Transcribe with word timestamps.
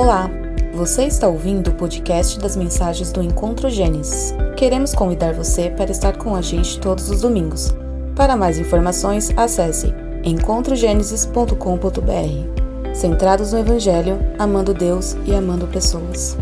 Olá, 0.00 0.30
você 0.72 1.06
está 1.06 1.26
ouvindo 1.26 1.70
o 1.70 1.74
podcast 1.74 2.38
das 2.38 2.54
mensagens 2.54 3.10
do 3.10 3.20
Encontro 3.20 3.68
Gênesis. 3.68 4.32
Queremos 4.56 4.94
convidar 4.94 5.34
você 5.34 5.70
para 5.70 5.90
estar 5.90 6.16
com 6.16 6.36
a 6.36 6.40
gente 6.40 6.78
todos 6.78 7.10
os 7.10 7.22
domingos. 7.22 7.74
Para 8.14 8.36
mais 8.36 8.60
informações, 8.60 9.32
acesse 9.36 9.92
encontrogenesis.com.br. 10.22 12.94
Centrados 12.94 13.52
no 13.52 13.58
Evangelho, 13.58 14.20
amando 14.38 14.72
Deus 14.72 15.16
e 15.26 15.34
amando 15.34 15.66
pessoas. 15.66 16.38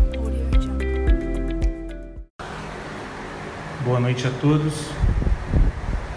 Boa 3.83 3.99
noite 3.99 4.27
a 4.27 4.31
todos. 4.39 4.71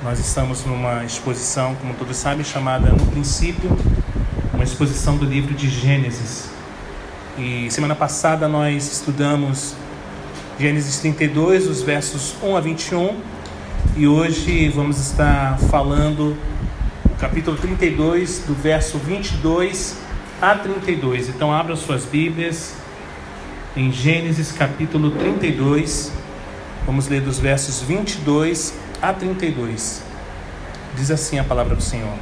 Nós 0.02 0.18
estamos 0.18 0.66
numa 0.66 1.06
exposição, 1.06 1.74
como 1.76 1.94
todos 1.94 2.18
sabem, 2.18 2.44
chamada 2.44 2.90
No 2.90 3.06
Princípio, 3.06 3.70
uma 4.52 4.62
exposição 4.62 5.16
do 5.16 5.24
livro 5.24 5.54
de 5.54 5.70
Gênesis. 5.70 6.59
E 7.42 7.70
semana 7.70 7.94
passada 7.94 8.46
nós 8.46 8.92
estudamos 8.92 9.74
Gênesis 10.58 10.98
32, 10.98 11.68
os 11.68 11.80
versos 11.80 12.34
1 12.42 12.54
a 12.54 12.60
21, 12.60 13.16
e 13.96 14.06
hoje 14.06 14.68
vamos 14.68 14.98
estar 14.98 15.58
falando 15.58 16.36
o 17.06 17.14
capítulo 17.18 17.56
32, 17.56 18.40
do 18.40 18.52
verso 18.52 18.98
22 18.98 19.96
a 20.38 20.54
32. 20.54 21.30
Então 21.30 21.50
abra 21.50 21.74
suas 21.76 22.04
Bíblias 22.04 22.74
em 23.74 23.90
Gênesis 23.90 24.52
capítulo 24.52 25.10
32. 25.12 26.12
Vamos 26.84 27.08
ler 27.08 27.22
dos 27.22 27.38
versos 27.38 27.80
22 27.80 28.74
a 29.00 29.14
32. 29.14 30.02
Diz 30.94 31.10
assim 31.10 31.38
a 31.38 31.44
palavra 31.44 31.74
do 31.74 31.82
Senhor. 31.82 32.12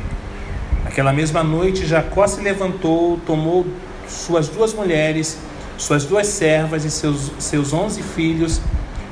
Aquela 0.84 1.12
mesma 1.12 1.42
noite 1.42 1.86
Jacó 1.86 2.24
se 2.28 2.40
levantou, 2.40 3.18
tomou 3.26 3.66
suas 4.08 4.48
duas 4.48 4.74
mulheres, 4.74 5.38
suas 5.76 6.04
duas 6.04 6.26
servas 6.26 6.84
e 6.84 6.90
seus, 6.90 7.30
seus 7.38 7.72
onze 7.72 8.02
filhos 8.02 8.60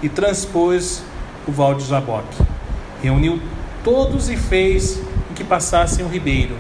e 0.03 0.09
transpôs 0.09 1.03
o 1.47 1.53
val 1.53 1.75
de 1.75 1.85
Jaboque. 1.85 2.43
Reuniu 3.03 3.41
todos 3.85 4.29
e 4.29 4.37
fez 4.37 5.01
que 5.37 5.45
passassem 5.45 6.05
o 6.05 6.09
ribeiro. 6.09 6.57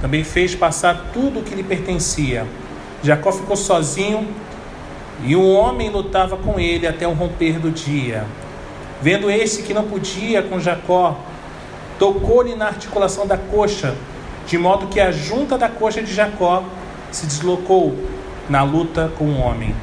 Também 0.00 0.22
fez 0.22 0.54
passar 0.54 1.10
tudo 1.12 1.40
o 1.40 1.42
que 1.42 1.54
lhe 1.54 1.62
pertencia. 1.62 2.46
Jacó 3.02 3.32
ficou 3.32 3.56
sozinho 3.56 4.28
e 5.24 5.34
um 5.34 5.54
homem 5.54 5.90
lutava 5.90 6.36
com 6.36 6.60
ele 6.60 6.86
até 6.86 7.06
o 7.08 7.12
romper 7.12 7.58
do 7.58 7.70
dia. 7.70 8.24
Vendo 9.00 9.30
este 9.30 9.62
que 9.62 9.74
não 9.74 9.84
podia 9.84 10.42
com 10.42 10.60
Jacó, 10.60 11.18
tocou-lhe 11.98 12.54
na 12.54 12.66
articulação 12.66 13.26
da 13.26 13.36
coxa, 13.36 13.96
de 14.46 14.58
modo 14.58 14.86
que 14.86 15.00
a 15.00 15.10
junta 15.10 15.58
da 15.58 15.68
coxa 15.68 16.02
de 16.02 16.12
Jacó 16.12 16.64
se 17.12 17.26
deslocou 17.26 17.96
na 18.48 18.62
luta 18.62 19.12
com 19.16 19.26
o 19.26 19.38
homem. 19.38 19.74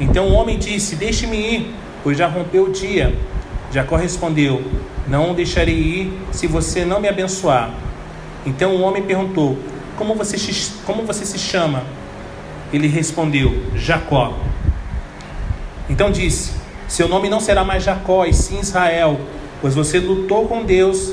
Então 0.00 0.28
o 0.28 0.32
homem 0.32 0.58
disse: 0.58 0.96
Deixe-me 0.96 1.36
ir, 1.36 1.74
pois 2.02 2.18
já 2.18 2.26
rompeu 2.26 2.64
o 2.64 2.72
dia. 2.72 3.14
Jacó 3.72 3.96
respondeu: 3.96 4.62
Não 5.06 5.34
deixarei 5.34 5.74
ir 5.74 6.18
se 6.32 6.46
você 6.46 6.84
não 6.84 7.00
me 7.00 7.08
abençoar. 7.08 7.70
Então 8.44 8.74
o 8.76 8.82
homem 8.82 9.02
perguntou: 9.02 9.58
Como 9.96 10.14
você, 10.14 10.36
como 10.84 11.04
você 11.04 11.24
se 11.24 11.38
chama? 11.38 11.84
Ele 12.72 12.88
respondeu: 12.88 13.54
Jacó. 13.74 14.34
Então 15.88 16.10
disse: 16.10 16.52
Seu 16.88 17.08
nome 17.08 17.28
não 17.28 17.40
será 17.40 17.64
mais 17.64 17.82
Jacó, 17.82 18.24
e 18.24 18.32
sim 18.32 18.60
Israel, 18.60 19.20
pois 19.60 19.74
você 19.74 19.98
lutou 19.98 20.46
com 20.46 20.64
Deus 20.64 21.12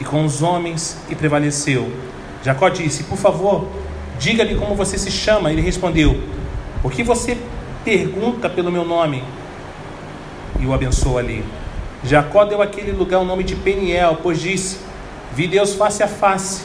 e 0.00 0.04
com 0.04 0.24
os 0.24 0.42
homens 0.42 0.96
e 1.08 1.14
prevaleceu. 1.14 1.90
Jacó 2.44 2.68
disse: 2.68 3.04
Por 3.04 3.18
favor, 3.18 3.68
Diga-lhe 4.22 4.54
como 4.54 4.76
você 4.76 4.96
se 4.96 5.10
chama. 5.10 5.50
Ele 5.50 5.60
respondeu: 5.60 6.16
O 6.80 6.88
que 6.88 7.02
você 7.02 7.36
pergunta 7.84 8.48
pelo 8.48 8.70
meu 8.70 8.84
nome? 8.84 9.24
E 10.60 10.64
o 10.64 10.72
abençoou 10.72 11.18
ali. 11.18 11.44
Jacó 12.04 12.44
deu 12.44 12.62
àquele 12.62 12.92
lugar 12.92 13.18
o 13.18 13.24
nome 13.24 13.42
de 13.42 13.56
Peniel, 13.56 14.18
pois 14.22 14.40
disse: 14.40 14.78
Vi 15.34 15.48
Deus 15.48 15.74
face 15.74 16.04
a 16.04 16.06
face, 16.06 16.62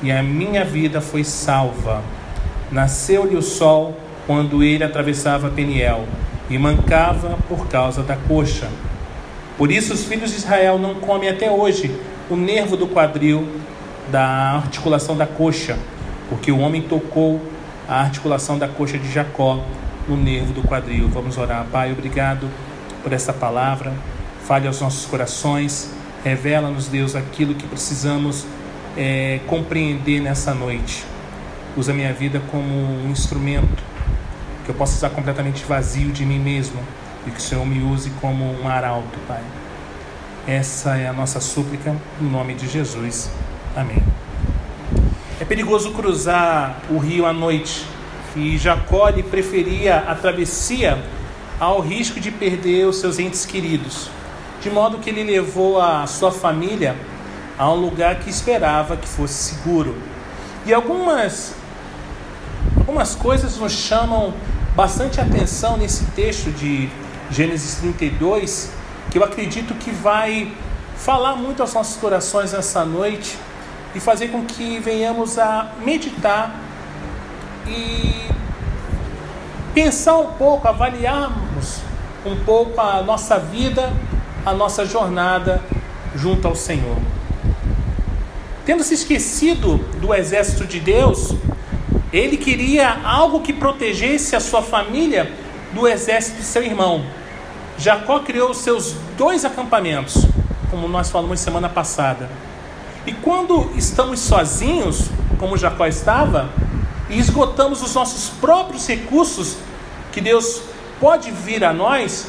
e 0.00 0.12
a 0.12 0.22
minha 0.22 0.64
vida 0.64 1.00
foi 1.00 1.24
salva. 1.24 2.00
Nasceu-lhe 2.70 3.34
o 3.34 3.42
sol 3.42 3.96
quando 4.24 4.62
ele 4.62 4.84
atravessava 4.84 5.50
Peniel, 5.50 6.04
e 6.48 6.56
mancava 6.58 7.36
por 7.48 7.66
causa 7.66 8.04
da 8.04 8.14
coxa. 8.14 8.68
Por 9.58 9.72
isso 9.72 9.92
os 9.92 10.04
filhos 10.04 10.30
de 10.30 10.36
Israel 10.36 10.78
não 10.78 10.94
comem 10.94 11.28
até 11.28 11.50
hoje 11.50 11.90
o 12.30 12.36
nervo 12.36 12.76
do 12.76 12.86
quadril 12.86 13.48
da 14.12 14.52
articulação 14.62 15.16
da 15.16 15.26
coxa 15.26 15.76
porque 16.30 16.50
o 16.50 16.58
homem 16.60 16.80
tocou 16.80 17.42
a 17.88 18.00
articulação 18.00 18.56
da 18.56 18.68
coxa 18.68 18.96
de 18.96 19.10
Jacó 19.12 19.62
no 20.08 20.16
nervo 20.16 20.52
do 20.52 20.62
quadril. 20.62 21.08
Vamos 21.08 21.36
orar. 21.36 21.66
Pai, 21.70 21.92
obrigado 21.92 22.48
por 23.02 23.12
essa 23.12 23.32
palavra. 23.32 23.92
Fale 24.44 24.66
aos 24.66 24.80
nossos 24.80 25.04
corações. 25.06 25.90
Revela-nos, 26.24 26.86
Deus, 26.86 27.16
aquilo 27.16 27.54
que 27.54 27.66
precisamos 27.66 28.46
é, 28.96 29.40
compreender 29.48 30.20
nessa 30.20 30.54
noite. 30.54 31.04
Usa 31.76 31.92
minha 31.92 32.12
vida 32.12 32.40
como 32.50 32.64
um 32.64 33.10
instrumento 33.10 33.82
que 34.64 34.70
eu 34.70 34.74
possa 34.74 34.94
estar 34.94 35.10
completamente 35.10 35.64
vazio 35.64 36.10
de 36.10 36.24
mim 36.24 36.38
mesmo 36.38 36.80
e 37.26 37.30
que 37.30 37.38
o 37.38 37.42
Senhor 37.42 37.66
me 37.66 37.82
use 37.82 38.10
como 38.20 38.44
um 38.60 38.68
arauto, 38.68 39.18
Pai. 39.26 39.42
Essa 40.46 40.96
é 40.96 41.08
a 41.08 41.12
nossa 41.12 41.40
súplica, 41.40 41.94
no 42.20 42.30
nome 42.30 42.54
de 42.54 42.68
Jesus. 42.68 43.30
Amém. 43.76 44.02
É 45.40 45.44
perigoso 45.46 45.92
cruzar 45.92 46.82
o 46.90 46.98
rio 46.98 47.24
à 47.24 47.32
noite 47.32 47.86
e 48.36 48.58
Jacó 48.58 49.08
lhe 49.08 49.22
preferia 49.22 49.96
a 49.96 50.14
travessia 50.14 51.02
ao 51.58 51.80
risco 51.80 52.20
de 52.20 52.30
perder 52.30 52.86
os 52.86 53.00
seus 53.00 53.18
entes 53.18 53.46
queridos, 53.46 54.10
de 54.60 54.68
modo 54.68 54.98
que 54.98 55.08
ele 55.08 55.24
levou 55.24 55.80
a 55.80 56.06
sua 56.06 56.30
família 56.30 56.94
a 57.58 57.72
um 57.72 57.76
lugar 57.76 58.16
que 58.16 58.28
esperava 58.28 58.98
que 58.98 59.08
fosse 59.08 59.54
seguro. 59.54 59.96
E 60.66 60.74
algumas 60.74 61.54
algumas 62.76 63.14
coisas 63.14 63.56
nos 63.56 63.72
chamam 63.72 64.34
bastante 64.76 65.22
atenção 65.22 65.78
nesse 65.78 66.04
texto 66.10 66.50
de 66.50 66.90
Gênesis 67.30 67.76
32, 67.76 68.70
que 69.10 69.16
eu 69.16 69.24
acredito 69.24 69.72
que 69.72 69.90
vai 69.90 70.52
falar 70.98 71.34
muito 71.34 71.62
aos 71.62 71.72
nossos 71.72 71.96
corações 71.96 72.52
nessa 72.52 72.84
noite 72.84 73.38
e 73.94 74.00
fazer 74.00 74.28
com 74.28 74.44
que 74.44 74.78
venhamos 74.78 75.38
a 75.38 75.72
meditar 75.84 76.54
e 77.66 78.28
pensar 79.74 80.16
um 80.18 80.32
pouco, 80.32 80.68
avaliarmos 80.68 81.80
um 82.24 82.36
pouco 82.44 82.80
a 82.80 83.02
nossa 83.02 83.38
vida, 83.38 83.92
a 84.44 84.52
nossa 84.52 84.84
jornada 84.84 85.62
junto 86.14 86.46
ao 86.46 86.54
Senhor. 86.54 86.96
Tendo 88.64 88.82
se 88.82 88.94
esquecido 88.94 89.78
do 90.00 90.14
exército 90.14 90.66
de 90.66 90.78
Deus, 90.80 91.34
ele 92.12 92.36
queria 92.36 93.00
algo 93.04 93.40
que 93.40 93.52
protegesse 93.52 94.36
a 94.36 94.40
sua 94.40 94.62
família 94.62 95.32
do 95.72 95.86
exército 95.88 96.38
de 96.38 96.44
seu 96.44 96.62
irmão. 96.62 97.04
Jacó 97.78 98.20
criou 98.20 98.52
seus 98.52 98.94
dois 99.16 99.44
acampamentos, 99.44 100.26
como 100.70 100.86
nós 100.86 101.10
falamos 101.10 101.40
semana 101.40 101.68
passada. 101.68 102.28
E 103.06 103.12
quando 103.12 103.70
estamos 103.76 104.20
sozinhos, 104.20 105.10
como 105.38 105.56
Jacó 105.56 105.86
estava, 105.86 106.50
e 107.08 107.18
esgotamos 107.18 107.82
os 107.82 107.94
nossos 107.94 108.28
próprios 108.40 108.86
recursos, 108.86 109.56
que 110.12 110.20
Deus 110.20 110.62
pode 111.00 111.30
vir 111.30 111.64
a 111.64 111.72
nós, 111.72 112.28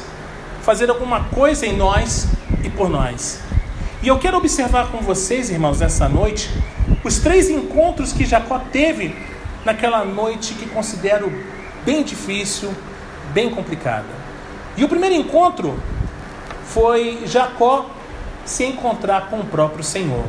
fazer 0.62 0.88
alguma 0.88 1.24
coisa 1.24 1.66
em 1.66 1.76
nós 1.76 2.26
e 2.64 2.70
por 2.70 2.88
nós. 2.88 3.40
E 4.02 4.08
eu 4.08 4.18
quero 4.18 4.38
observar 4.38 4.90
com 4.90 4.98
vocês, 4.98 5.50
irmãos, 5.50 5.80
nessa 5.80 6.08
noite, 6.08 6.50
os 7.04 7.18
três 7.18 7.50
encontros 7.50 8.12
que 8.12 8.24
Jacó 8.24 8.58
teve 8.58 9.14
naquela 9.64 10.04
noite 10.04 10.54
que 10.54 10.66
considero 10.66 11.32
bem 11.84 12.02
difícil, 12.02 12.72
bem 13.32 13.50
complicada. 13.50 14.22
E 14.76 14.84
o 14.84 14.88
primeiro 14.88 15.14
encontro 15.14 15.78
foi 16.64 17.22
Jacó 17.26 17.90
se 18.44 18.64
encontrar 18.64 19.28
com 19.28 19.40
o 19.40 19.44
próprio 19.44 19.84
Senhor. 19.84 20.24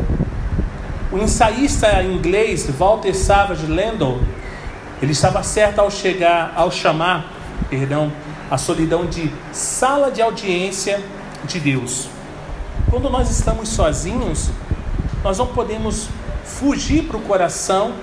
O 1.13 1.18
ensaísta 1.19 2.01
inglês 2.01 2.68
Walter 2.71 3.13
Savage 3.13 3.68
Landau, 3.68 4.19
ele 5.00 5.12
estava 5.12 5.44
certo 5.44 5.77
ao 5.77 5.92
chegar, 5.92 6.54
ao 6.56 6.71
chamar, 6.71 7.31
perdão, 7.69 8.12
a 8.50 8.57
solidão 8.57 9.06
de 9.06 9.31
sala 9.51 10.10
de 10.10 10.24
audiência 10.24 11.00
de 11.45 11.60
Deus. 11.60 12.10
Quando 12.89 13.12
nós 13.12 13.30
estamos 13.30 13.69
sozinhos, 13.69 14.50
nós 15.24 15.38
não 15.38 15.45
podemos 15.45 16.10
fugir 16.44 17.04
para 17.04 17.18
o 17.18 17.21
coração 17.21 17.94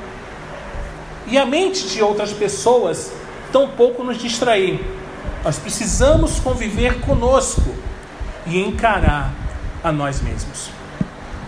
e 1.27 1.37
a 1.37 1.45
mente 1.45 1.89
de 1.89 2.01
outras 2.01 2.33
pessoas 2.33 3.13
tampouco 3.51 4.05
nos 4.05 4.19
distrair. 4.19 4.87
Nós 5.43 5.59
precisamos 5.59 6.39
conviver 6.39 7.01
conosco 7.01 7.75
e 8.47 8.61
encarar 8.61 9.35
a 9.83 9.91
nós 9.91 10.21
mesmos. 10.21 10.71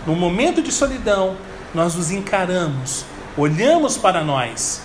No 0.05 0.13
momento 0.13 0.61
de 0.61 0.69
solidão, 0.69 1.37
nós 1.73 1.95
nos 1.95 2.11
encaramos, 2.11 3.05
olhamos 3.37 3.97
para 3.97 4.23
nós. 4.23 4.81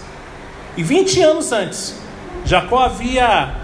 E 0.77 0.83
20 0.83 1.21
anos 1.23 1.53
antes, 1.53 1.97
Jacó 2.45 2.79
havia 2.81 3.55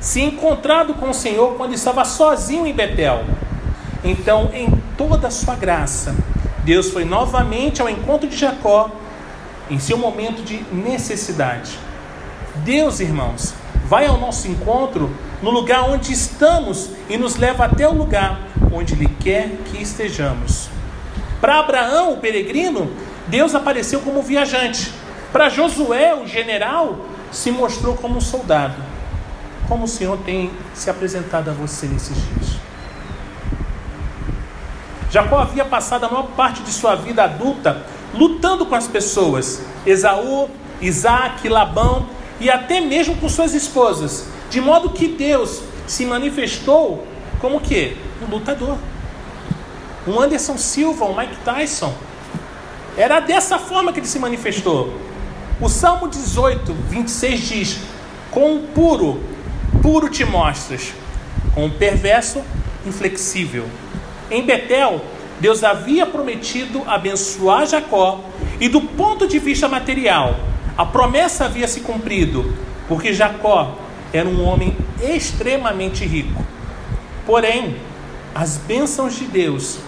se 0.00 0.20
encontrado 0.20 0.94
com 0.94 1.10
o 1.10 1.14
Senhor 1.14 1.54
quando 1.56 1.72
estava 1.72 2.04
sozinho 2.04 2.66
em 2.66 2.74
Betel. 2.74 3.24
Então, 4.02 4.50
em 4.52 4.70
toda 4.98 5.28
a 5.28 5.30
sua 5.30 5.54
graça, 5.54 6.14
Deus 6.62 6.90
foi 6.90 7.04
novamente 7.04 7.80
ao 7.80 7.88
encontro 7.88 8.28
de 8.28 8.36
Jacó 8.36 8.90
em 9.70 9.78
seu 9.78 9.96
momento 9.96 10.42
de 10.42 10.62
necessidade. 10.72 11.78
Deus, 12.56 13.00
irmãos, 13.00 13.54
vai 13.86 14.06
ao 14.06 14.18
nosso 14.18 14.46
encontro 14.46 15.10
no 15.42 15.50
lugar 15.50 15.88
onde 15.88 16.12
estamos 16.12 16.90
e 17.08 17.16
nos 17.16 17.36
leva 17.36 17.64
até 17.64 17.88
o 17.88 17.92
lugar 17.92 18.40
onde 18.72 18.94
Ele 18.94 19.08
quer 19.20 19.50
que 19.66 19.82
estejamos. 19.82 20.73
Para 21.44 21.58
Abraão, 21.58 22.14
o 22.14 22.16
peregrino, 22.16 22.90
Deus 23.26 23.54
apareceu 23.54 24.00
como 24.00 24.22
viajante. 24.22 24.90
Para 25.30 25.50
Josué, 25.50 26.14
o 26.14 26.26
general, 26.26 27.00
se 27.30 27.50
mostrou 27.50 27.94
como 27.96 28.16
um 28.16 28.20
soldado. 28.22 28.76
Como 29.68 29.84
o 29.84 29.86
Senhor 29.86 30.16
tem 30.24 30.50
se 30.72 30.88
apresentado 30.88 31.50
a 31.50 31.52
você 31.52 31.84
nesses 31.84 32.16
dias? 32.16 32.56
Jacó 35.10 35.38
havia 35.38 35.66
passado 35.66 36.04
a 36.04 36.08
maior 36.08 36.28
parte 36.28 36.62
de 36.62 36.72
sua 36.72 36.94
vida 36.94 37.24
adulta 37.24 37.82
lutando 38.14 38.64
com 38.64 38.74
as 38.74 38.88
pessoas. 38.88 39.60
Esaú, 39.84 40.48
Isaac, 40.80 41.46
Labão 41.46 42.06
e 42.40 42.48
até 42.48 42.80
mesmo 42.80 43.16
com 43.16 43.28
suas 43.28 43.52
esposas. 43.52 44.28
De 44.48 44.62
modo 44.62 44.88
que 44.88 45.08
Deus 45.08 45.60
se 45.86 46.06
manifestou 46.06 47.06
como 47.38 47.60
que? 47.60 47.98
Um 48.22 48.30
lutador. 48.30 48.78
Um 50.06 50.20
Anderson 50.20 50.58
Silva, 50.58 51.04
um 51.06 51.16
Mike 51.16 51.36
Tyson. 51.44 51.94
Era 52.96 53.20
dessa 53.20 53.58
forma 53.58 53.92
que 53.92 54.00
ele 54.00 54.06
se 54.06 54.18
manifestou. 54.18 55.00
O 55.60 55.68
Salmo 55.68 56.08
18, 56.08 56.72
26 56.90 57.40
diz: 57.40 57.80
Com 58.30 58.56
o 58.56 58.60
puro, 58.60 59.20
puro 59.80 60.08
te 60.08 60.24
mostras, 60.24 60.92
com 61.54 61.66
o 61.66 61.70
perverso, 61.70 62.42
inflexível. 62.86 63.66
Em 64.30 64.44
Betel, 64.44 65.00
Deus 65.40 65.64
havia 65.64 66.06
prometido 66.06 66.82
abençoar 66.86 67.66
Jacó, 67.66 68.20
e 68.60 68.68
do 68.68 68.80
ponto 68.80 69.26
de 69.26 69.38
vista 69.38 69.68
material, 69.68 70.38
a 70.76 70.84
promessa 70.84 71.46
havia 71.46 71.66
se 71.66 71.80
cumprido, 71.80 72.54
porque 72.88 73.12
Jacó 73.12 73.76
era 74.12 74.28
um 74.28 74.44
homem 74.44 74.76
extremamente 75.02 76.04
rico. 76.04 76.44
Porém, 77.26 77.76
as 78.34 78.56
bênçãos 78.56 79.16
de 79.16 79.24
Deus 79.24 79.78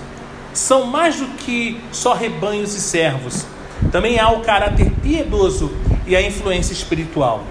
são 0.57 0.87
mais 0.87 1.17
do 1.17 1.27
que 1.37 1.79
só 1.93 2.15
rebanhos 2.15 2.75
e 2.75 2.81
servos. 2.81 3.47
Também 3.93 4.19
há 4.19 4.31
o 4.31 4.41
caráter 4.41 4.91
piedoso 5.03 5.71
e 6.07 6.17
a 6.17 6.23
influência 6.23 6.73
espiritual. 6.73 7.45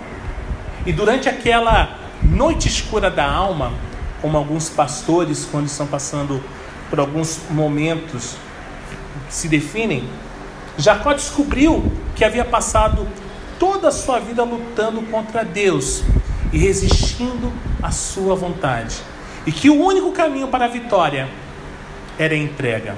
E 0.86 0.92
durante 0.92 1.30
aquela 1.30 2.00
noite 2.24 2.68
escura 2.68 3.12
da 3.12 3.30
alma, 3.30 3.74
como 4.22 4.36
alguns 4.36 4.70
pastores, 4.70 5.48
quando 5.52 5.68
estão 5.68 5.86
passando 5.86 6.44
por 6.90 7.00
alguns 7.00 7.42
momentos, 7.50 8.36
se 9.30 9.48
definem, 9.48 10.04
Jacó 10.78 11.14
descobriu 11.14 11.92
que 12.16 12.26
havia 12.26 12.44
passado 12.44 13.08
toda 13.60 13.90
a 13.90 13.92
sua 13.92 14.20
vida 14.20 14.44
lutando 14.44 15.02
contra 15.04 15.46
Deus 15.46 16.04
e 16.52 16.58
resistindo 16.58 17.54
à 17.84 17.92
sua 17.92 18.36
vontade. 18.36 18.98
E 19.46 19.52
que 19.52 19.70
o 19.70 19.80
único 19.80 20.12
caminho 20.12 20.48
para 20.48 20.66
a 20.66 20.68
vitória 20.68 21.30
era 22.18 22.36
entrega. 22.36 22.96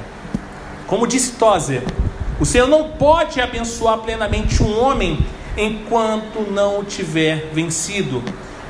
Como 0.86 1.08
disse 1.08 1.34
Tozer, 1.34 1.84
o 2.40 2.46
Senhor 2.46 2.68
não 2.68 2.90
pode 2.92 3.42
abençoar 3.42 3.98
plenamente 4.00 4.62
um 4.62 4.80
homem 4.80 5.20
enquanto 5.58 6.52
não 6.52 6.80
o 6.80 6.84
tiver 6.84 7.50
vencido. 7.54 8.24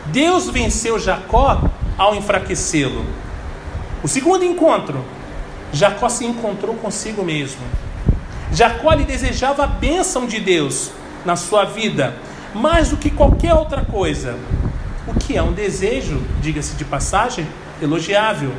Deus 0.08 0.50
venceu 0.50 0.98
Jacó 0.98 1.62
ao 1.98 2.16
enfraquecê-lo. 2.16 3.06
O 4.04 4.08
segundo 4.08 4.46
encontro, 4.46 5.04
Jacó 5.74 6.08
se 6.08 6.26
encontrou 6.26 6.76
consigo 6.76 7.24
mesmo. 7.24 7.62
Jacó 8.54 8.94
lhe 8.94 9.04
desejava 9.04 9.66
a 9.66 9.68
bênção 9.68 10.26
de 10.26 10.40
Deus 10.40 10.92
na 11.26 11.36
sua 11.36 11.66
vida, 11.66 12.16
mais 12.54 12.90
do 12.90 12.98
que 12.98 13.10
qualquer 13.10 13.54
outra 13.54 13.84
coisa 13.84 14.38
o 15.08 15.14
que 15.14 15.38
é 15.38 15.42
um 15.42 15.54
desejo, 15.54 16.22
diga-se 16.42 16.76
de 16.76 16.84
passagem, 16.84 17.48
elogiável. 17.82 18.52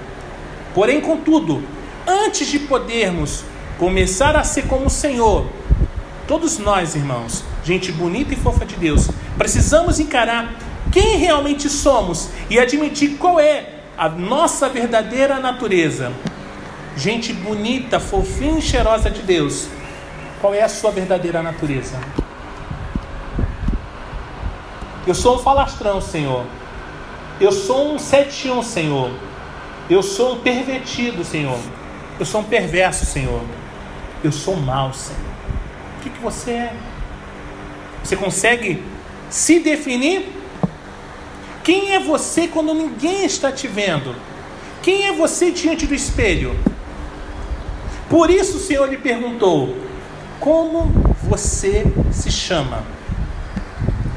Porém, 0.75 1.00
contudo, 1.00 1.62
antes 2.28 2.48
de 2.48 2.58
podermos 2.58 3.42
começar 3.78 4.36
a 4.36 4.44
ser 4.44 4.66
como 4.66 4.88
o 4.88 4.90
Senhor, 4.90 5.46
todos 6.26 6.58
nós, 6.58 6.94
irmãos, 6.94 7.42
gente 7.64 7.90
bonita 7.90 8.34
e 8.34 8.36
fofa 8.36 8.66
de 8.66 8.75
Deus, 8.76 9.08
precisamos 9.38 9.98
encarar 9.98 10.54
quem 10.92 11.16
realmente 11.16 11.70
somos 11.70 12.28
e 12.50 12.58
admitir 12.58 13.16
qual 13.16 13.40
é 13.40 13.76
a 13.96 14.10
nossa 14.10 14.69
verdadeira 14.69 15.40
natureza. 15.40 16.12
Gente 16.98 17.32
bonita, 17.32 17.98
fofinha 17.98 18.58
e 18.58 18.62
cheirosa 18.62 19.10
de 19.10 19.22
Deus, 19.22 19.66
qual 20.38 20.52
é 20.52 20.62
a 20.62 20.69
sua 20.69 20.90
verdadeira 20.90 21.42
natureza? 21.42 21.98
Eu 25.06 25.14
sou 25.14 25.36
um 25.36 25.38
falastrão, 25.38 25.98
Senhor. 26.02 26.44
Eu 27.40 27.52
sou 27.52 27.94
um 27.94 27.98
71, 27.98 28.62
Senhor. 28.62 29.10
Eu 29.88 30.02
sou 30.02 30.34
um 30.34 30.40
pervertido, 30.40 31.25
Senhor. 31.25 31.58
Eu 32.19 32.26
sou 32.26 32.41
um 32.41 32.44
perverso, 32.44 33.06
Senhor. 33.06 33.43
Eu 34.25 34.32
sou 34.32 34.56
mal, 34.56 34.93
Senhor. 34.93 35.20
O 35.99 36.03
que, 36.03 36.11
que 36.11 36.20
você 36.20 36.50
é? 36.50 36.73
Você 38.03 38.17
consegue 38.17 38.82
se 39.31 39.61
definir? 39.61 40.29
Quem 41.62 41.94
é 41.94 42.00
você 42.00 42.49
quando 42.49 42.75
ninguém 42.75 43.25
está 43.25 43.53
te 43.53 43.69
vendo? 43.69 44.17
Quem 44.82 45.06
é 45.06 45.12
você 45.12 45.53
diante 45.53 45.87
do 45.87 45.94
espelho? 45.94 46.59
Por 48.09 48.31
isso 48.31 48.56
o 48.56 48.61
Senhor 48.61 48.88
lhe 48.88 48.97
perguntou: 48.97 49.76
Como 50.41 50.91
você 51.23 51.85
se 52.11 52.32
chama? 52.32 52.82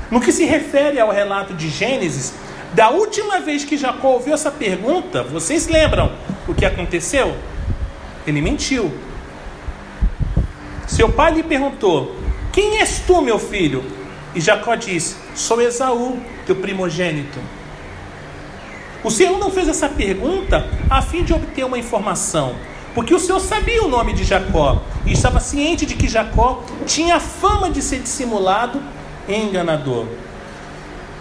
No 0.09 0.19
que 0.19 0.31
se 0.31 0.45
refere 0.45 0.99
ao 0.99 1.11
relato 1.11 1.53
de 1.53 1.69
Gênesis, 1.69 2.33
da 2.73 2.89
última 2.89 3.39
vez 3.41 3.63
que 3.63 3.77
Jacó 3.77 4.13
ouviu 4.13 4.33
essa 4.33 4.49
pergunta, 4.49 5.21
vocês 5.23 5.67
lembram 5.67 6.11
o 6.47 6.53
que 6.53 6.65
aconteceu? 6.65 7.35
Ele 8.25 8.41
mentiu. 8.41 8.91
Seu 10.87 11.09
pai 11.09 11.33
lhe 11.33 11.43
perguntou: 11.43 12.15
Quem 12.51 12.79
és 12.79 12.99
tu, 12.99 13.21
meu 13.21 13.39
filho? 13.39 13.83
E 14.35 14.39
Jacó 14.39 14.75
disse: 14.75 15.15
Sou 15.35 15.61
Esaú, 15.61 16.19
teu 16.45 16.55
primogênito. 16.55 17.39
O 19.03 19.09
Senhor 19.09 19.39
não 19.39 19.49
fez 19.49 19.67
essa 19.67 19.89
pergunta 19.89 20.67
a 20.89 21.01
fim 21.01 21.23
de 21.23 21.33
obter 21.33 21.65
uma 21.65 21.79
informação, 21.79 22.55
porque 22.93 23.13
o 23.13 23.19
Senhor 23.19 23.39
sabia 23.39 23.83
o 23.83 23.87
nome 23.87 24.13
de 24.13 24.23
Jacó 24.23 24.83
e 25.05 25.13
estava 25.13 25.39
ciente 25.39 25.85
de 25.85 25.95
que 25.95 26.07
Jacó 26.07 26.63
tinha 26.85 27.19
fama 27.19 27.69
de 27.69 27.81
ser 27.81 27.99
dissimulado 27.99 28.81
enganador. 29.27 30.05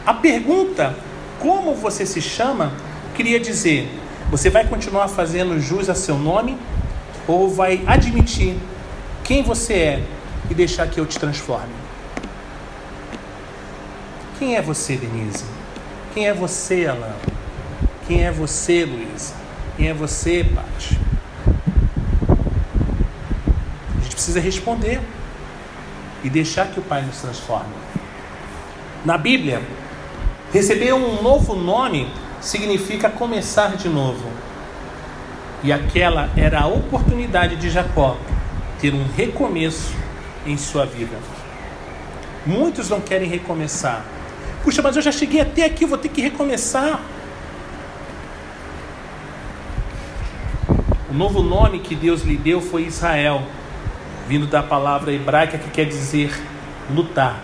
A 0.05 0.13
pergunta, 0.13 0.95
como 1.39 1.75
você 1.75 2.05
se 2.05 2.21
chama, 2.21 2.73
queria 3.15 3.41
dizer: 3.41 3.89
você 4.31 4.51
vai 4.51 4.67
continuar 4.67 5.09
fazendo 5.09 5.59
jus 5.59 5.89
a 5.89 5.95
seu 5.95 6.19
nome 6.19 6.59
ou 7.31 7.49
vai 7.49 7.83
admitir 7.87 8.57
quem 9.23 9.43
você 9.43 9.75
é 9.75 10.05
e 10.51 10.55
deixar 10.55 10.89
que 10.89 10.99
eu 10.99 11.07
te 11.07 11.19
transforme? 11.19 11.73
Quem 14.39 14.57
é 14.57 14.63
você, 14.63 14.97
Denise? 14.97 15.45
Quem 16.13 16.27
é 16.27 16.35
você, 16.35 16.87
Alain? 16.87 17.13
Quem 18.09 18.25
é 18.25 18.33
você, 18.33 18.85
Luísa? 18.85 19.35
Quem 19.77 19.89
é 19.89 19.95
você, 19.95 20.45
Paty? 20.45 20.99
A 23.97 24.03
gente 24.03 24.15
precisa 24.15 24.41
responder 24.41 25.01
e 26.25 26.29
deixar 26.29 26.67
que 26.67 26.81
o 26.81 26.83
Pai 26.83 27.03
nos 27.03 27.21
transforme. 27.21 27.75
Na 29.05 29.17
Bíblia, 29.17 29.63
receber 30.53 30.95
um 30.95 31.23
novo 31.23 31.55
nome 31.55 32.13
significa 32.41 33.09
começar 33.09 33.77
de 33.77 33.89
novo. 33.89 34.40
E 35.63 35.73
aquela 35.73 36.31
era 36.37 36.61
a 36.61 36.67
oportunidade 36.67 37.57
de 37.57 37.69
Jacó 37.69 38.17
ter 38.81 38.95
um 38.95 39.05
recomeço 39.17 39.95
em 40.47 40.57
sua 40.57 40.87
vida. 40.87 41.17
Muitos 42.47 42.89
não 42.89 43.01
querem 43.01 43.29
recomeçar. 43.29 44.05
Puxa, 44.65 44.81
mas 44.81 44.97
eu 44.97 45.03
já 45.03 45.13
cheguei 45.13 45.41
até 45.41 45.65
aqui, 45.65 45.85
vou 45.85 45.99
ter 45.99 46.09
que 46.09 46.23
recomeçar. 46.23 47.01
O 51.11 51.13
novo 51.13 51.43
nome 51.43 51.81
que 51.81 51.95
Deus 51.95 52.23
lhe 52.23 52.37
deu 52.37 52.61
foi 52.61 52.87
Israel, 52.87 53.43
vindo 54.29 54.47
da 54.47 54.63
palavra 54.63 55.13
hebraica 55.13 55.59
que 55.59 55.69
quer 55.71 55.85
dizer 55.85 56.33
lutar. 56.95 57.43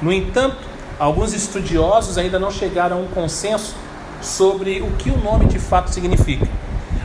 No 0.00 0.12
entanto, 0.12 0.58
alguns 0.98 1.34
estudiosos 1.34 2.16
ainda 2.16 2.38
não 2.38 2.50
chegaram 2.50 2.98
a 2.98 3.00
um 3.00 3.08
consenso 3.08 3.74
sobre 4.22 4.80
o 4.80 4.90
que 4.92 5.10
o 5.10 5.18
nome 5.18 5.46
de 5.46 5.58
fato 5.58 5.90
significa. 5.90 6.46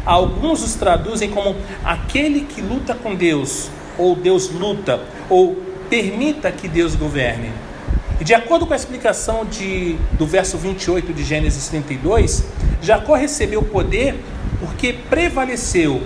Alguns 0.05 0.63
os 0.63 0.75
traduzem 0.75 1.29
como 1.29 1.55
aquele 1.83 2.41
que 2.41 2.61
luta 2.61 2.93
com 2.93 3.15
Deus, 3.15 3.69
ou 3.97 4.15
Deus 4.15 4.49
luta, 4.49 5.01
ou 5.29 5.55
permita 5.89 6.51
que 6.51 6.67
Deus 6.67 6.95
governe. 6.95 7.51
E 8.19 8.23
de 8.23 8.33
acordo 8.33 8.67
com 8.67 8.73
a 8.73 8.75
explicação 8.75 9.45
de, 9.45 9.95
do 10.17 10.25
verso 10.25 10.57
28 10.57 11.13
de 11.13 11.23
Gênesis 11.23 11.67
32, 11.69 12.45
Jacó 12.81 13.15
recebeu 13.15 13.63
poder 13.63 14.15
porque 14.59 14.93
prevaleceu. 14.93 16.01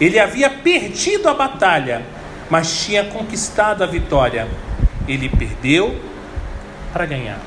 Ele 0.00 0.18
havia 0.18 0.48
perdido 0.48 1.28
a 1.28 1.34
batalha, 1.34 2.02
mas 2.48 2.84
tinha 2.84 3.04
conquistado 3.04 3.84
a 3.84 3.86
vitória. 3.86 4.48
Ele 5.06 5.28
perdeu 5.28 5.94
para 6.92 7.04
ganhar. 7.04 7.40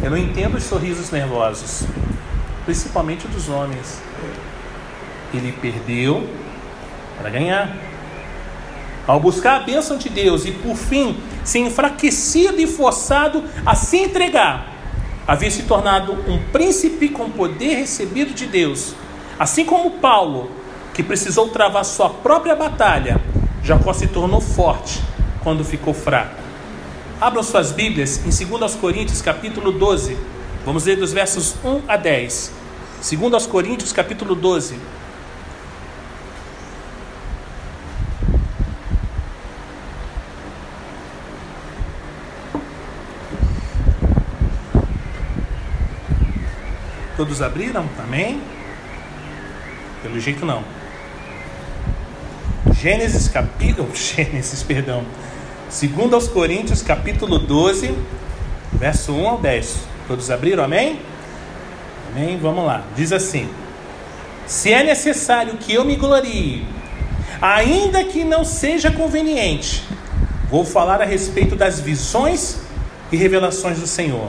Eu 0.00 0.10
não 0.10 0.16
entendo 0.16 0.56
os 0.56 0.62
sorrisos 0.62 1.10
nervosos, 1.10 1.82
principalmente 2.68 3.26
dos 3.26 3.48
homens. 3.48 3.98
Ele 5.32 5.52
perdeu 5.52 6.28
para 7.16 7.30
ganhar. 7.30 7.74
Ao 9.06 9.18
buscar 9.18 9.56
a 9.56 9.60
bênção 9.60 9.96
de 9.96 10.10
Deus 10.10 10.44
e 10.44 10.52
por 10.52 10.76
fim 10.76 11.18
se 11.42 11.58
enfraquecido 11.58 12.60
e 12.60 12.66
forçado 12.66 13.42
a 13.64 13.74
se 13.74 13.96
entregar, 13.96 14.70
havia 15.26 15.50
se 15.50 15.62
tornado 15.62 16.12
um 16.30 16.42
príncipe 16.52 17.08
com 17.08 17.30
poder 17.30 17.74
recebido 17.74 18.34
de 18.34 18.44
Deus. 18.44 18.94
Assim 19.38 19.64
como 19.64 19.92
Paulo, 19.92 20.50
que 20.92 21.02
precisou 21.02 21.48
travar 21.48 21.86
sua 21.86 22.10
própria 22.10 22.54
batalha, 22.54 23.18
Jacó 23.64 23.94
se 23.94 24.08
tornou 24.08 24.42
forte 24.42 25.00
quando 25.42 25.64
ficou 25.64 25.94
fraco. 25.94 26.36
Abram 27.18 27.42
suas 27.42 27.72
Bíblias 27.72 28.20
em 28.26 28.46
2 28.58 28.74
Coríntios, 28.74 29.22
capítulo 29.22 29.72
12. 29.72 30.18
Vamos 30.66 30.84
ler 30.84 30.96
dos 30.96 31.14
versos 31.14 31.54
1 31.64 31.84
a 31.88 31.96
10. 31.96 32.57
2 33.00 33.46
Coríntios, 33.46 33.92
capítulo 33.92 34.34
12. 34.34 34.76
Todos 47.16 47.40
abriram? 47.40 47.88
Amém? 48.02 48.40
Pelo 50.02 50.18
jeito 50.18 50.44
não. 50.44 50.64
Gênesis 52.72 53.28
capítulo, 53.28 53.88
Gênesis, 53.94 54.62
perdão. 54.64 55.04
Segundo 55.70 56.14
aos 56.14 56.26
Coríntios, 56.26 56.82
capítulo 56.82 57.38
12, 57.38 57.96
verso 58.72 59.12
1 59.12 59.28
ao 59.28 59.38
10. 59.38 59.86
Todos 60.08 60.30
abriram? 60.30 60.64
Amém? 60.64 61.00
Amém? 62.10 62.38
Vamos 62.38 62.64
lá. 62.64 62.84
Diz 62.96 63.12
assim: 63.12 63.48
Se 64.46 64.72
é 64.72 64.82
necessário 64.82 65.56
que 65.58 65.74
eu 65.74 65.84
me 65.84 65.96
glorie, 65.96 66.66
ainda 67.40 68.02
que 68.04 68.24
não 68.24 68.44
seja 68.44 68.90
conveniente, 68.90 69.84
vou 70.50 70.64
falar 70.64 71.00
a 71.02 71.04
respeito 71.04 71.54
das 71.54 71.80
visões 71.80 72.60
e 73.12 73.16
revelações 73.16 73.78
do 73.78 73.86
Senhor. 73.86 74.28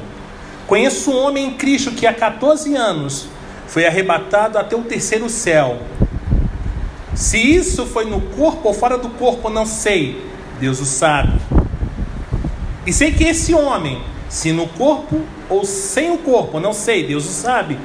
Conheço 0.67 1.11
um 1.11 1.17
homem 1.17 1.47
em 1.47 1.53
Cristo 1.55 1.91
que 1.91 2.05
há 2.05 2.13
14 2.13 2.75
anos 2.75 3.27
foi 3.67 3.85
arrebatado 3.85 4.57
até 4.57 4.75
o 4.75 4.81
terceiro 4.81 5.29
céu. 5.29 5.79
Se 7.15 7.37
isso 7.37 7.85
foi 7.85 8.05
no 8.05 8.21
corpo 8.21 8.67
ou 8.67 8.73
fora 8.73 8.97
do 8.97 9.09
corpo, 9.09 9.49
não 9.49 9.65
sei. 9.65 10.23
Deus 10.59 10.79
o 10.79 10.85
sabe. 10.85 11.39
E 12.85 12.93
sei 12.93 13.11
que 13.11 13.23
esse 13.23 13.53
homem, 13.53 14.01
se 14.29 14.51
no 14.51 14.67
corpo 14.67 15.21
ou 15.49 15.65
sem 15.65 16.11
o 16.11 16.19
corpo, 16.19 16.59
não 16.59 16.71
sei, 16.71 17.05
Deus 17.05 17.25
o 17.25 17.31
sabe, 17.31 17.77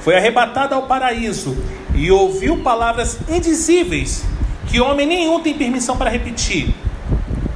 foi 0.00 0.16
arrebatado 0.16 0.74
ao 0.74 0.82
paraíso 0.82 1.56
e 1.94 2.10
ouviu 2.10 2.58
palavras 2.58 3.18
indizíveis 3.28 4.24
que 4.68 4.80
homem 4.80 5.06
nenhum 5.06 5.40
tem 5.40 5.54
permissão 5.54 5.96
para 5.96 6.10
repetir. 6.10 6.74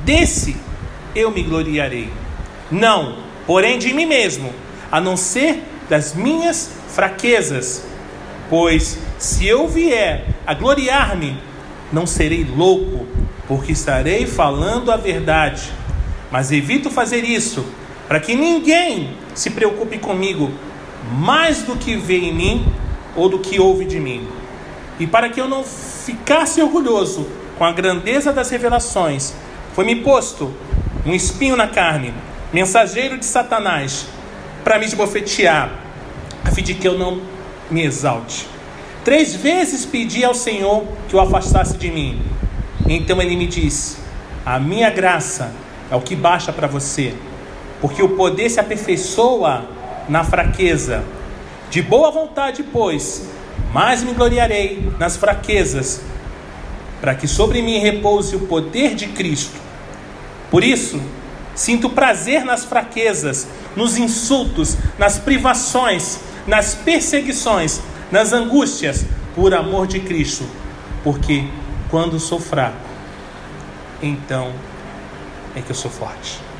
Desse 0.05 0.57
eu 1.15 1.31
me 1.31 1.43
gloriarei. 1.43 2.11
Não, 2.71 3.19
porém 3.47 3.79
de 3.79 3.93
mim 3.93 4.07
mesmo, 4.07 4.53
a 4.91 5.01
não 5.01 5.17
ser 5.17 5.63
das 5.89 6.15
minhas 6.15 6.71
fraquezas. 6.89 7.85
Pois 8.49 8.99
se 9.19 9.47
eu 9.47 9.69
vier 9.69 10.27
a 10.47 10.55
gloriar-me, 10.55 11.39
não 11.93 12.07
serei 12.07 12.45
louco, 12.45 13.07
porque 13.47 13.73
estarei 13.73 14.27
falando 14.27 14.91
a 14.91 14.97
verdade. 14.97 15.71
Mas 16.31 16.51
evito 16.51 16.91
fazer 16.91 17.25
isso, 17.25 17.65
para 18.09 18.21
que 18.21 18.35
ninguém 18.35 19.17
se 19.35 19.51
preocupe 19.51 19.99
comigo 19.99 20.51
mais 21.11 21.63
do 21.63 21.77
que 21.77 21.97
vê 21.97 22.19
em 22.19 22.35
mim 22.35 22.67
ou 23.17 23.29
do 23.29 23.39
que 23.39 23.61
ouve 23.61 23.85
de 23.85 23.99
mim. 23.99 24.27
E 24.99 25.07
para 25.07 25.29
que 25.29 25.41
eu 25.41 25.49
não 25.49 25.65
ficasse 25.65 26.61
orgulhoso 26.61 27.27
com 27.59 27.65
a 27.65 27.73
grandeza 27.73 28.33
das 28.33 28.51
revelações, 28.51 29.35
foi-me 29.75 29.97
posto 29.97 30.53
um 31.05 31.13
espinho 31.13 31.57
na 31.57 31.67
carne, 31.67 32.15
mensageiro 32.53 33.19
de 33.19 33.25
Satanás, 33.25 34.07
para 34.63 34.79
me 34.79 34.85
esbofetear, 34.85 35.73
a 36.45 36.51
fim 36.51 36.63
de 36.63 36.75
que 36.75 36.87
eu 36.87 36.97
não 36.99 37.21
me 37.71 37.83
exalte. 37.83 38.47
Três 39.05 39.35
vezes 39.35 39.85
pedi 39.85 40.25
ao 40.25 40.35
Senhor 40.35 40.85
que 41.09 41.17
o 41.17 41.21
afastasse 41.21 41.77
de 41.77 41.91
mim. 41.91 42.23
Então 42.87 43.21
ele 43.21 43.35
me 43.35 43.47
disse: 43.47 43.97
A 44.47 44.61
minha 44.61 44.91
graça 44.91 45.53
é 45.91 45.97
o 45.97 46.01
que 46.01 46.15
baixa 46.15 46.53
para 46.53 46.69
você, 46.69 47.15
porque 47.83 48.01
o 48.01 48.11
poder 48.11 48.49
se 48.49 48.61
aperfeiçoa 48.61 49.65
na 50.09 50.23
fraqueza. 50.23 51.05
De 51.69 51.83
boa 51.83 52.13
vontade, 52.13 52.63
pois, 52.63 53.29
mais 53.73 54.05
me 54.05 54.15
gloriarei 54.15 54.89
nas 55.01 55.17
fraquezas, 55.17 56.01
para 57.01 57.17
que 57.17 57.27
sobre 57.27 57.61
mim 57.61 57.79
repouse 57.79 58.37
o 58.37 58.47
poder 58.47 58.95
de 58.95 59.09
Cristo. 59.09 59.61
Por 60.49 60.63
isso, 60.63 61.03
sinto 61.57 61.91
prazer 61.91 62.45
nas 62.45 62.65
fraquezas, 62.65 63.49
nos 63.75 63.99
insultos, 63.99 64.77
nas 64.97 65.19
privações, 65.19 66.21
nas 66.47 66.77
perseguições, 66.77 67.81
nas 68.13 68.33
angústias, 68.33 69.05
por 69.35 69.53
amor 69.55 69.89
de 69.89 69.99
Cristo, 69.99 70.45
porque 71.03 71.47
quando 71.91 72.21
sou 72.21 72.39
fraco, 72.39 72.77
então 74.01 74.53
é 75.57 75.61
que 75.61 75.71
eu 75.71 75.75
sou 75.75 75.91
forte. 75.91 76.52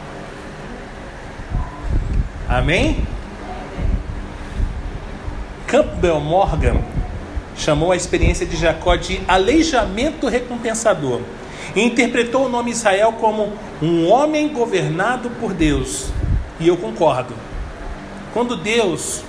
Amém? 2.53 3.03
Campbell 5.67 6.21
Morgan 6.21 6.83
chamou 7.57 7.93
a 7.93 7.97
experiência 7.97 8.45
de 8.45 8.57
Jacó 8.57 8.95
de 8.95 9.23
aleijamento 9.27 10.29
recompensador 10.29 11.23
e 11.75 11.81
interpretou 11.83 12.45
o 12.45 12.49
nome 12.51 12.71
Israel 12.71 13.15
como 13.15 13.55
um 13.81 14.07
homem 14.07 14.53
governado 14.53 15.31
por 15.41 15.55
Deus. 15.55 16.11
E 16.61 16.69
eu 16.69 16.77
concordo. 16.77 17.33
Quando 18.35 18.55
Deus 18.55 19.23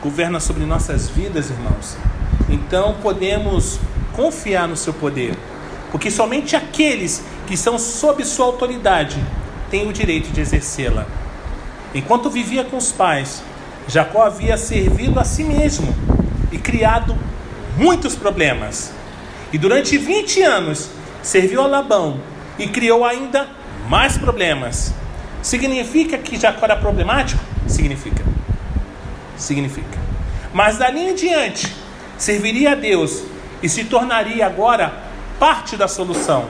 governa 0.00 0.38
sobre 0.38 0.64
nossas 0.64 1.08
vidas, 1.08 1.50
irmãos, 1.50 1.96
então 2.48 2.94
podemos 3.02 3.80
confiar 4.12 4.68
no 4.68 4.76
seu 4.76 4.94
poder, 4.94 5.34
porque 5.90 6.12
somente 6.12 6.54
aqueles 6.54 7.24
que 7.44 7.56
são 7.56 7.76
sob 7.76 8.24
sua 8.24 8.46
autoridade 8.46 9.20
têm 9.68 9.88
o 9.88 9.92
direito 9.92 10.30
de 10.30 10.40
exercê-la. 10.40 11.08
Enquanto 11.94 12.30
vivia 12.30 12.64
com 12.64 12.76
os 12.76 12.92
pais, 12.92 13.42
Jacó 13.86 14.22
havia 14.22 14.56
servido 14.56 15.18
a 15.18 15.24
si 15.24 15.42
mesmo 15.44 15.94
e 16.52 16.58
criado 16.58 17.16
muitos 17.76 18.14
problemas. 18.14 18.92
E 19.52 19.58
durante 19.58 19.96
20 19.96 20.42
anos 20.42 20.90
serviu 21.22 21.62
a 21.62 21.66
Labão 21.66 22.20
e 22.58 22.68
criou 22.68 23.04
ainda 23.04 23.48
mais 23.88 24.18
problemas. 24.18 24.92
Significa 25.40 26.18
que 26.18 26.38
Jacó 26.38 26.66
era 26.66 26.76
problemático? 26.76 27.42
Significa. 27.66 28.22
Significa. 29.36 29.98
Mas 30.52 30.76
dali 30.76 31.10
em 31.10 31.14
diante, 31.14 31.74
serviria 32.18 32.72
a 32.72 32.74
Deus 32.74 33.22
e 33.62 33.68
se 33.68 33.84
tornaria 33.84 34.46
agora 34.46 34.92
parte 35.38 35.76
da 35.76 35.88
solução. 35.88 36.46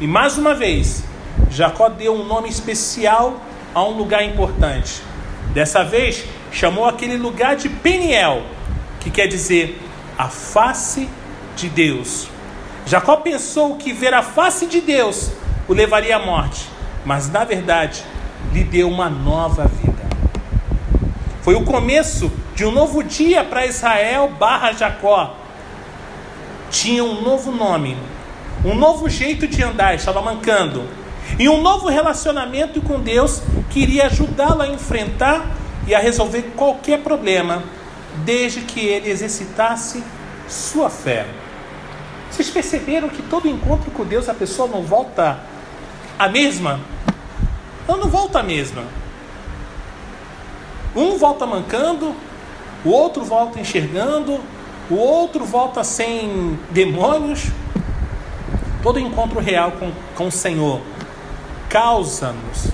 E 0.00 0.06
mais 0.06 0.36
uma 0.36 0.54
vez, 0.54 1.04
Jacó 1.50 1.88
deu 1.88 2.14
um 2.14 2.26
nome 2.26 2.48
especial 2.48 3.40
a 3.74 3.82
um 3.82 3.90
lugar 3.90 4.24
importante. 4.24 5.02
Dessa 5.52 5.84
vez, 5.84 6.24
chamou 6.50 6.86
aquele 6.86 7.16
lugar 7.16 7.56
de 7.56 7.68
Peniel, 7.68 8.42
que 9.00 9.10
quer 9.10 9.26
dizer 9.26 9.80
a 10.16 10.28
face 10.28 11.08
de 11.56 11.68
Deus. 11.68 12.28
Jacó 12.86 13.16
pensou 13.16 13.76
que 13.76 13.92
ver 13.92 14.14
a 14.14 14.22
face 14.22 14.66
de 14.66 14.80
Deus 14.80 15.30
o 15.66 15.72
levaria 15.72 16.16
à 16.16 16.18
morte, 16.18 16.68
mas 17.04 17.30
na 17.30 17.44
verdade 17.44 18.04
lhe 18.52 18.62
deu 18.62 18.88
uma 18.88 19.08
nova 19.08 19.66
vida. 19.66 20.04
Foi 21.42 21.54
o 21.54 21.64
começo 21.64 22.30
de 22.54 22.64
um 22.64 22.70
novo 22.70 23.02
dia 23.02 23.42
para 23.44 23.66
Israel 23.66 24.32
barra 24.38 24.72
Jacó. 24.72 25.34
Tinha 26.70 27.04
um 27.04 27.22
novo 27.22 27.52
nome, 27.52 27.96
um 28.64 28.74
novo 28.74 29.08
jeito 29.08 29.46
de 29.46 29.62
andar, 29.62 29.94
estava 29.94 30.20
mancando, 30.22 30.84
e 31.38 31.48
um 31.48 31.60
novo 31.60 31.88
relacionamento 31.88 32.80
com 32.80 33.00
Deus 33.00 33.42
que 33.70 33.80
iria 33.80 34.06
ajudá-lo 34.06 34.62
a 34.62 34.68
enfrentar 34.68 35.46
e 35.86 35.94
a 35.94 35.98
resolver 35.98 36.52
qualquer 36.56 37.00
problema, 37.00 37.62
desde 38.24 38.60
que 38.60 38.80
ele 38.80 39.10
exercitasse 39.10 40.02
sua 40.48 40.88
fé. 40.88 41.26
Vocês 42.30 42.50
perceberam 42.50 43.08
que 43.08 43.22
todo 43.22 43.48
encontro 43.48 43.90
com 43.90 44.04
Deus 44.04 44.28
a 44.28 44.34
pessoa 44.34 44.68
não 44.68 44.82
volta 44.82 45.38
a 46.18 46.28
mesma? 46.28 46.80
ela 47.86 47.98
não 47.98 48.08
volta 48.08 48.40
a 48.40 48.42
mesma. 48.42 48.82
Um 50.96 51.18
volta 51.18 51.44
mancando, 51.44 52.14
o 52.84 52.90
outro 52.90 53.24
volta 53.24 53.60
enxergando, 53.60 54.40
o 54.90 54.94
outro 54.94 55.44
volta 55.44 55.84
sem 55.84 56.58
demônios. 56.70 57.46
Todo 58.82 58.98
encontro 58.98 59.40
real 59.40 59.72
com, 59.72 59.90
com 60.14 60.28
o 60.28 60.32
Senhor 60.32 60.80
causa-nos 61.74 62.68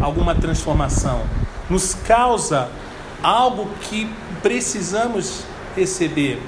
alguma 0.00 0.34
transformação, 0.34 1.20
nos 1.68 1.92
causa 1.92 2.70
algo 3.22 3.68
que 3.82 4.10
precisamos 4.42 5.44
receber. 5.76 6.40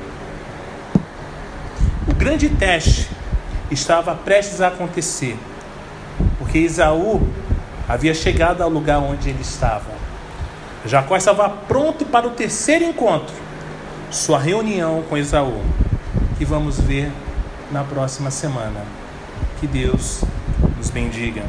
O 2.09 2.15
grande 2.15 2.49
teste 2.49 3.07
estava 3.71 4.15
prestes 4.15 4.63
a 4.63 4.69
acontecer, 4.69 5.37
porque 6.39 6.57
Esaú 6.57 7.21
havia 7.87 8.15
chegado 8.15 8.63
ao 8.63 8.71
lugar 8.71 8.99
onde 8.99 9.29
ele 9.29 9.43
estava. 9.43 9.91
Jacó 10.87 11.19
estava 11.19 11.51
pronto 11.51 12.07
para 12.07 12.27
o 12.27 12.31
terceiro 12.31 12.83
encontro, 12.87 13.35
sua 14.11 14.39
reunião 14.39 15.05
com 15.07 15.19
Esaú, 15.19 15.61
que 16.39 16.47
vamos 16.47 16.81
ver 16.81 17.13
na 17.71 17.85
próxima 17.85 18.31
semana. 18.31 18.81
Que 19.61 19.67
Deus 19.67 20.23
nos 20.79 20.89
bendiga. 20.89 21.45